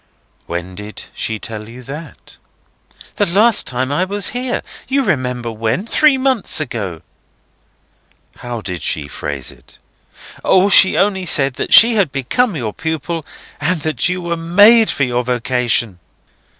[0.47, 2.37] "When did she tell you that?"
[3.17, 4.63] "The last time I was here.
[4.87, 5.85] You remember when.
[5.85, 7.03] Three months ago."
[8.37, 9.77] "How did she phrase it?"
[10.43, 13.27] "O, she only said that she had become your pupil,
[13.59, 15.99] and that you were made for your vocation."